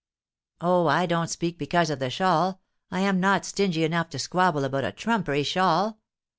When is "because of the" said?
1.59-2.09